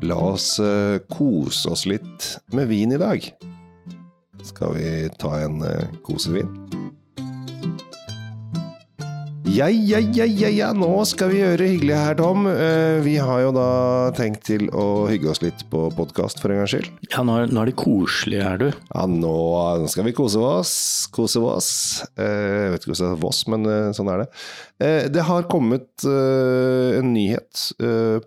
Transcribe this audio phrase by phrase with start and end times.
[0.00, 3.24] La oss eh, kose oss litt med vin i dag.
[4.46, 6.77] Skal vi ta en eh, kosevin?
[9.58, 12.44] Ja, ja, ja, ja, ja, nå skal vi gjøre hyggelig her, Tom.
[12.46, 13.70] Eh, vi har jo da
[14.14, 16.86] tenkt til å hygge oss litt på podkast for en gangs skyld.
[17.08, 18.68] Ja, nå er, nå er det koselig, her, du.
[18.68, 20.74] Ja, nå skal vi kose oss.
[21.16, 21.70] Kose oss.
[22.14, 24.28] Eh, jeg vet ikke hvordan det er Voss, men eh, sånn er det.
[25.10, 27.64] Det har kommet en nyhet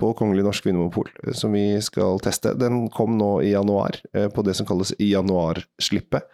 [0.00, 1.06] på Kongelig norsk vinmonopol
[1.38, 2.56] som vi skal teste.
[2.58, 6.26] Den kom nå i januar, på det som kalles januarslippet.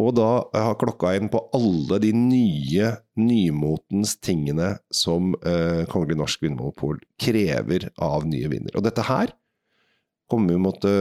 [0.00, 6.46] Og da har klokka inn på alle de nye, nymotens tingene som eh, Kongelig norsk
[6.46, 8.72] vinmonopol krever av nye viner.
[8.78, 9.34] Og dette her
[10.32, 10.92] kommer vi måtte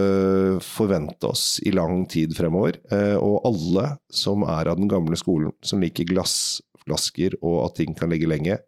[0.65, 2.81] forvente oss i lang tid fremover.
[2.91, 7.95] Eh, og alle som er av den gamle skolen, som liker glassflasker og at ting
[7.95, 8.59] kan ligge lenge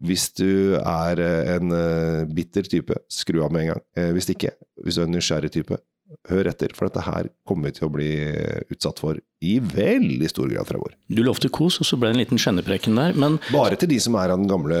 [0.00, 3.86] Hvis du er eh, en eh, bitter type, skru av med en gang.
[3.98, 5.82] Eh, hvis ikke, hvis du er en nysgjerrig type,
[6.30, 6.72] hør etter.
[6.76, 8.08] For dette her kommer vi til å bli
[8.72, 10.96] utsatt for i veldig stor grad fremover.
[11.08, 13.14] Du lovte kos, og så ble det en liten skjennepreken der.
[13.16, 14.80] Men Bare til de som er av den gamle,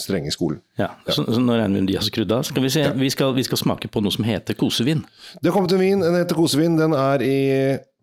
[0.00, 0.62] strenge skolen.
[0.80, 2.46] ja, Så, så nå regner vi med de har skrudd av.
[2.48, 5.04] Skal vi, se, vi, skal, vi skal smake på noe som heter kosevin.
[5.38, 6.78] Det har kommet en vin, den heter kosevin.
[6.80, 7.38] Den er i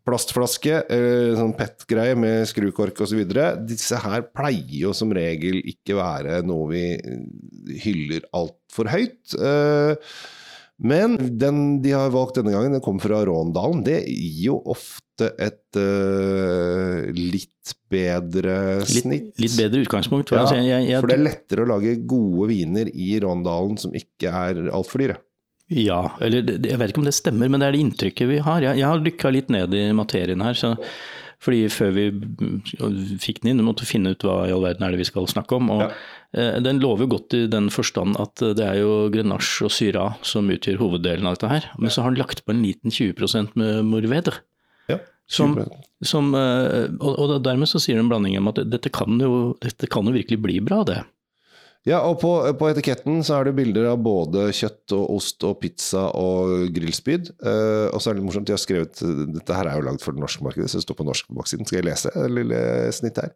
[0.06, 3.24] plastflaske, eh, sånn PET-greie med skrukork osv.
[3.66, 6.84] Disse her pleier jo som regel ikke være noe vi
[7.82, 9.34] hyller altfor høyt.
[9.34, 10.14] Eh,
[10.84, 13.84] Men den de har valgt denne gangen, den kommer fra Råndalen.
[13.86, 19.32] Det gir jo ofte et uh, litt bedre snitt.
[19.40, 20.30] litt bedre utgangspunkt.
[20.30, 23.80] For, Ja, altså, jeg, jeg, For det er lettere å lage gode viner i Råndalen
[23.80, 25.20] som ikke er altfor dyre.
[25.72, 28.62] Ja, eller jeg vet ikke om det stemmer, men det er det inntrykket vi har.
[28.62, 30.60] Jeg, jeg har dykka litt ned i materien her.
[30.60, 30.76] Så,
[31.46, 32.56] fordi før vi mm,
[33.22, 35.28] fikk den inn, vi måtte finne ut hva i all verden er det vi skal
[35.30, 35.70] snakke om.
[35.76, 35.90] Og Ja.
[36.34, 40.18] eh, Den lover godt i den forstand at eh, det er jo Grenache og Syrah
[40.26, 41.70] som utgjør hoveddelen av dette her.
[41.78, 44.42] Men så har den lagt på en liten 20% med Morvedre.
[44.90, 44.98] Ja,
[45.28, 45.56] Som,
[46.06, 50.06] som, eh, og dermed så sier den blandingen om at dette kan jo, dette kan
[50.06, 51.00] jo virkelig bli bra, det.
[51.86, 55.60] Ja, og på, på etiketten så er det bilder av både kjøtt og ost og
[55.62, 57.30] pizza og grillspyd.
[57.46, 59.04] Uh, og så er det litt morsomt, de har skrevet
[59.36, 61.38] Dette her er jo lagd for det norske markedet, så det står på norsk på
[61.38, 61.70] baksiden.
[61.70, 62.64] Skal jeg lese et lille
[62.98, 63.36] snitt her?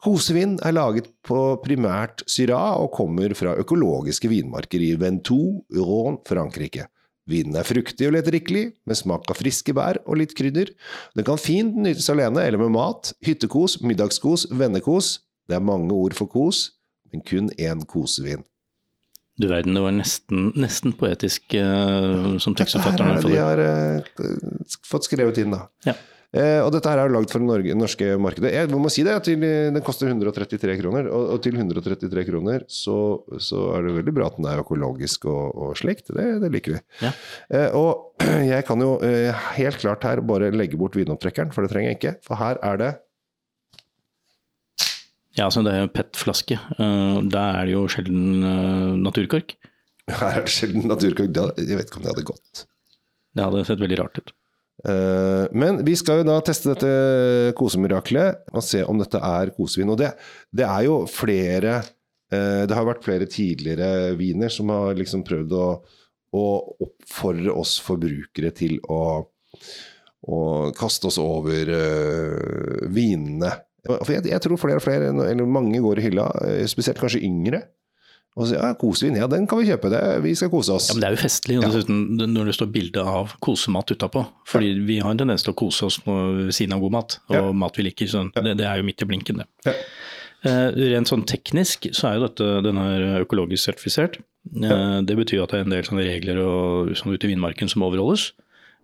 [0.00, 6.88] Kosevin er laget på primært Syrah og kommer fra økologiske vinmarker i Ventoux, Rouen, Frankrike.
[7.28, 10.72] Vinen er fruktig og lettdrikkelig, med smak av friske bær og litt krydder.
[11.12, 15.18] Den kan fint nytes alene eller med mat, hyttekos, middagskos, vennekos.
[15.50, 16.70] Det er mange ord for kos,
[17.12, 18.46] men kun én kosevin.
[19.40, 23.16] Du verden, det var nesten, nesten poetisk uh, som Dette her tekstforfatteren.
[23.16, 25.64] er det de har uh, fått skrevet inn, da.
[25.88, 25.96] Ja.
[26.30, 28.52] Uh, og dette her er jo lagd for det norske markedet.
[28.52, 31.08] Jeg må si det, at til, den koster 133 kroner.
[31.08, 32.98] Og, og til 133 kroner så,
[33.40, 36.12] så er det veldig bra at den er økologisk og, og slikt.
[36.12, 36.82] Det, det liker vi.
[37.06, 37.14] Ja.
[37.80, 38.20] Og
[38.52, 38.98] jeg kan jo
[39.56, 42.18] helt klart her bare legge bort vinopptrekkeren, for det trenger jeg ikke.
[42.28, 42.92] For her er det
[45.40, 46.58] Ja, altså det er jo PET-flaske.
[46.76, 49.56] Uh, da er det jo sjelden uh, naturkork.
[50.12, 51.32] er det sjelden naturkork.
[51.56, 52.66] Jeg vet ikke om det hadde gått.
[53.30, 54.34] Det hadde sett veldig rart ut.
[54.88, 59.92] Eh, Men vi skal jo da teste dette kosemiraklet og se om dette er kosevin.
[59.92, 60.12] Og det,
[60.56, 61.80] det er jo flere
[62.32, 65.68] eh, Det har vært flere tidligere viner som har liksom prøvd å,
[66.36, 66.46] å
[66.86, 69.02] oppfordre oss forbrukere til å,
[70.26, 70.40] å
[70.78, 73.52] kaste oss over eh, vinene.
[73.86, 77.22] For jeg, jeg tror flere og flere, eller mange går i hylla, eh, spesielt kanskje
[77.26, 77.62] yngre.
[78.38, 80.86] Og sier ja, kosevin, ja den kan vi kjøpe, det, vi skal kose oss.
[80.90, 81.62] Ja, men Det er jo festlig ja.
[81.66, 84.22] dessuten, når det står bilde av kosemat utapå.
[84.46, 87.36] Fordi vi har en tendens til å kose oss ved siden av god mat, og
[87.36, 87.52] Ja.
[87.64, 88.06] mat vi liker.
[88.06, 89.48] Så det, det er jo midt i blinken, det.
[89.66, 89.74] Ja.
[90.46, 94.20] Eh, rent sånn teknisk så er jo dette den er økologisk sertifisert.
[94.56, 97.68] Eh, det betyr at det er en del sånne regler og, sånn ute i vindmarken
[97.68, 98.30] som overholdes.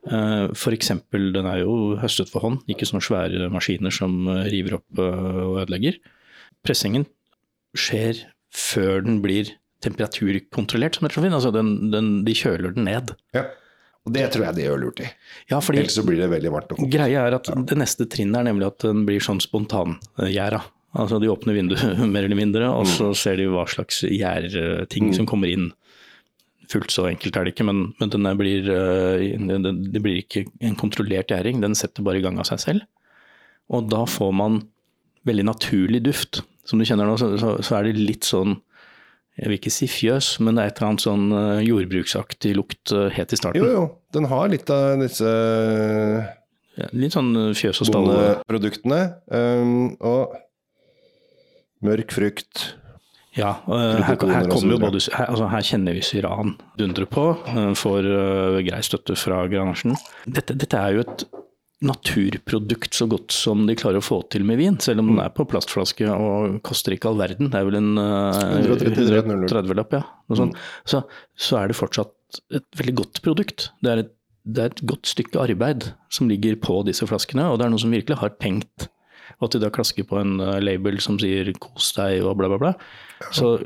[0.06, 0.92] Eh, F.eks.
[1.10, 5.42] den er jo høstet for hånd, ikke sånne svære maskiner som eh, river opp eh,
[5.42, 5.98] og ødelegger.
[6.66, 7.06] Pressingen
[7.76, 8.22] skjer
[8.54, 9.50] før den blir
[9.84, 11.36] temperaturkontrollert, som det heter så.
[11.38, 13.12] Altså den, den, de kjøler den ned.
[13.36, 13.48] Ja.
[14.06, 15.08] Og det tror jeg de gjør lurt i.
[15.50, 18.46] Ja, fordi Ellers så blir det veldig varmt greia er at det neste trinnet er
[18.46, 20.62] nemlig at den blir sånn spontangjerda.
[20.96, 21.82] Altså de åpner vinduet
[22.14, 25.72] mer eller mindre, og så ser de hva slags gjærting som kommer inn.
[26.70, 30.46] Fullt så enkelt er det ikke, men, men den er blir, eh, det, blir ikke
[30.66, 31.60] en kontrollert gjæring.
[31.62, 32.86] Den setter bare i gang av seg selv.
[33.70, 34.60] Og da får man
[35.26, 36.42] veldig naturlig duft.
[36.66, 38.58] Som du kjenner nå, så, så, er det litt sånn
[39.36, 42.94] jeg vil ikke si fjøs, men det er et eller annet sånn eh, jordbruksaktig lukt
[42.96, 43.60] eh, helt i starten.
[43.60, 43.84] Jo, jo.
[44.16, 45.28] Den har litt av disse
[46.76, 48.16] Ja, Litt sånn fjøs og stalle.
[48.16, 49.00] bondeproduktene.
[49.28, 50.34] Um, og
[51.84, 52.70] mørk frukt.
[53.36, 54.46] Ja, uh, her, her,
[54.80, 59.42] både, her, altså her kjenner vi Syran dundre på, uh, får uh, grei støtte fra
[59.52, 59.96] granasjen.
[60.24, 61.26] Dette, dette, er jo et
[61.84, 65.34] naturprodukt så godt som de klarer å få til med vin, selv om den er
[65.36, 67.52] på plastflaske og koster ikke all verden.
[67.52, 70.02] Det er vel en 130-lapp, ja.
[70.32, 70.56] Mm.
[70.88, 71.04] Så,
[71.36, 73.68] så, er det fortsatt et veldig godt produkt.
[73.84, 74.12] Det er, et,
[74.48, 77.84] det er et godt stykke arbeid som ligger på disse flaskene, og det er noe
[77.84, 78.88] som virkelig har tenkt
[79.38, 82.58] og at de da klasker på en label som sier 'kos deg' og bla, bla,
[82.58, 82.72] bla,
[83.32, 83.56] så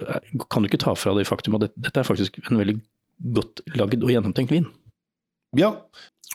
[0.50, 2.78] kan du ikke ta fra det faktum at dette er faktisk en veldig
[3.34, 4.66] godt lagd og gjennomtenkt vin.
[5.58, 5.70] Ja,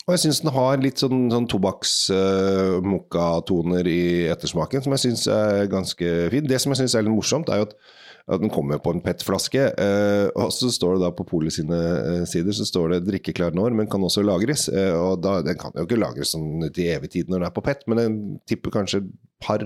[0.05, 5.23] og jeg syns den har litt sånn, sånn tobakks-mokka-toner uh, i ettersmaken, som jeg syns
[5.33, 6.45] er ganske fin.
[6.45, 7.79] Det som jeg syns er litt morsomt, er jo at, at
[8.25, 9.67] den kommer på en PET-flaske.
[9.77, 13.53] Uh, og så står det da på Polet sine uh, sider så står det 'drikkeklar
[13.53, 14.67] når', men kan også lagres.
[14.69, 17.65] og da, Den kan jo ikke lagres sånn til evig tid når den er på
[17.65, 18.17] PET, men den
[18.49, 19.05] tipper kanskje
[19.41, 19.61] par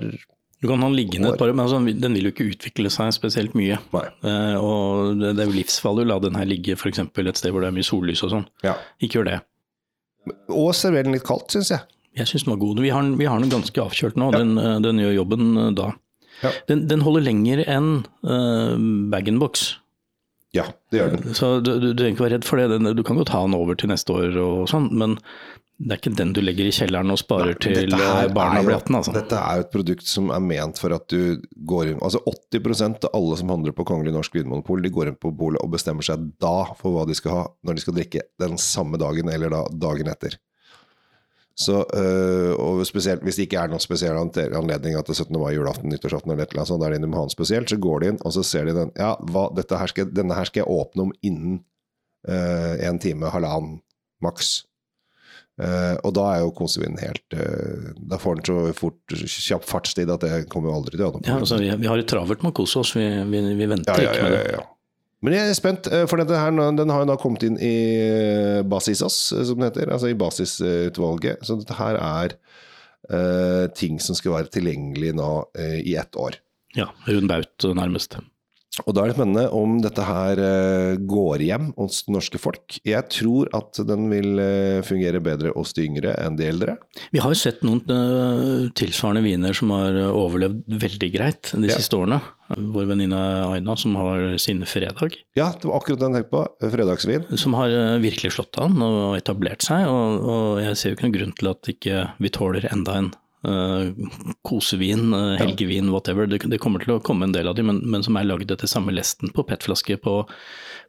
[0.59, 3.13] du kan ha den liggende et par men altså, den vil jo ikke utvikle seg
[3.15, 3.77] spesielt mye.
[3.95, 6.99] Eh, og det, det, er jo livsfarlig å la den her ligge f.eks.
[6.99, 8.43] et sted hvor det er mye sollys og sånn.
[8.65, 8.75] Ja.
[8.99, 9.37] Ikke gjør det.
[10.51, 11.87] Og server den litt kaldt, syns jeg.
[12.19, 12.81] Jeg syns den var god.
[12.83, 14.33] Vi har, vi har, den ganske avkjølt nå.
[14.33, 14.41] Ja.
[14.43, 15.93] Den, eh, den, gjør jobben eh, da.
[16.45, 16.53] Ja.
[16.71, 17.91] Den, den, holder lenger enn
[18.27, 18.75] uh,
[19.11, 19.69] bag-in-box.
[20.55, 21.37] Ja, det gjør den.
[21.37, 22.93] Så du, du, trenger ikke være redd for det.
[22.97, 25.19] Du kan jo ta den over til neste år og sånn, men
[25.79, 27.93] det er ikke den du legger i kjelleren og sparer Nei, til
[28.35, 29.13] barna blir 18, altså.
[29.15, 31.39] Dette er jo et produkt som er ment for at du
[31.69, 35.19] går inn Altså 80% av alle som handler på Kongelig Norsk Vinmonopol, de går inn
[35.21, 38.25] på polet og bestemmer seg da for hva de skal ha når de skal drikke
[38.43, 40.35] den samme dagen eller da dagen etter.
[41.59, 45.35] Så, øh, og spesielt Hvis det ikke er noen spesiell anledning til 17.
[45.35, 47.79] mai, julaften, nyttårsaften eller et eller annet sånt, der de må ha den spesielt, så
[47.83, 50.63] går de inn og så ser de den Ja, hva, her skal, denne her skal
[50.63, 51.59] jeg åpne om innen
[52.31, 53.81] øh, en time, halvannen
[54.23, 54.61] maks.
[55.59, 60.07] Uh, og da er jo kosevin helt uh, Da får den så fort kjapp fartstid
[60.13, 62.53] at det kommer jo aldri til å ja, altså, vi, vi, har det travelt med
[62.53, 64.61] å kose oss, vi, vi, vi venter ja, ja, ikke med det.
[65.25, 67.73] Men jeg er spent, uh, for dette her, den har jo da kommet inn i
[68.69, 69.91] Basisas, som det heter.
[69.91, 71.43] Altså i basisutvalget.
[71.43, 72.39] Så dette her er
[73.73, 76.35] ting som skal være tilgjengelig nå i ett år.
[76.77, 78.19] Ja, rund baut nærmest.
[78.85, 82.77] Og da er det spennende om dette her eh, går hjem hos norske folk.
[82.87, 86.77] Jeg tror at den vil eh, fungere bedre hos de yngre enn de eldre.
[87.11, 91.79] Vi har jo sett noen uh, tilsvarende viner som har overlevd veldig greit de ja.
[91.79, 92.21] siste årene.
[92.49, 93.19] Vår venninne
[93.49, 95.17] Aina som har sin fredag.
[95.37, 96.69] Ja, det var akkurat den jeg tenkte på.
[96.73, 97.25] Fredagsvin.
[97.41, 99.85] Som har virkelig slått an og etablert seg.
[99.89, 103.11] Og, og jeg ser jo ikke noen grunn til at ikke vi tåler enda en
[103.41, 106.27] kosevin, uh, helgevin, whatever.
[106.27, 108.51] Det, det, kommer til å komme en del av dem, men, men som er lagd
[108.51, 109.99] etter samme lesten på PET-flaske.
[110.03, 110.15] på,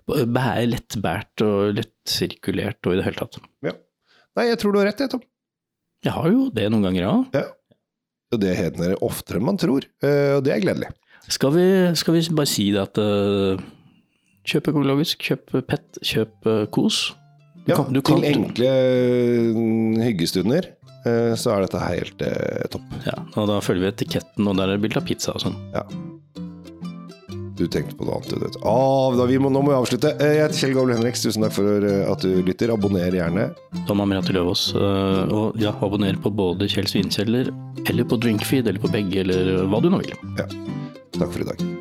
[0.06, 0.19] på
[0.67, 3.38] Lettbært og lettsirkulert og i det hele tatt.
[3.67, 3.76] Ja.
[4.38, 5.23] Nei, jeg tror du har rett, jeg, Tom.
[6.05, 7.17] Jeg har jo det noen ganger, ja.
[7.37, 8.38] ja.
[8.41, 10.91] Det hender oftere enn man tror, uh, og det er gledelig.
[11.31, 11.67] Skal vi,
[11.99, 12.99] skal vi bare si det at
[14.50, 17.11] kjøp økologisk, kjøp PET, kjøp kos?
[17.61, 18.70] Du ja, kan, til kan, enkle
[20.00, 20.70] hyggestunder.
[21.06, 22.94] Eh, så er dette helt eh, topp.
[23.06, 25.56] Ja, og da følger vi etiketten, og der er det bilde av pizza og sånn.
[25.75, 25.85] Ja.
[27.61, 28.56] Du tenkte på noe annet.
[28.64, 30.14] Ah, da, må, nå må vi avslutte.
[30.17, 32.73] Eh, jeg heter Kjell Gabel Henriks, tusen takk for eh, at du lytter.
[32.73, 33.50] Abonner gjerne.
[33.88, 34.70] Tom Amirati Løvaas.
[34.76, 37.52] Og ja, abonner på både Kjell Svinkjeller,
[37.88, 40.17] eller på Drinkfeed, eller på begge, eller hva du nå vil.
[40.41, 40.49] Ja.
[41.17, 41.79] Takk for i dag.